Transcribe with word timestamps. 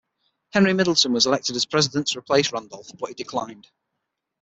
Henry 0.53 0.73
Middleton 0.73 1.13
was 1.13 1.27
elected 1.27 1.55
as 1.55 1.67
president 1.67 2.07
to 2.07 2.17
replace 2.17 2.51
Randolph, 2.51 2.89
but 2.99 3.09
he 3.09 3.13
declined. 3.13 3.67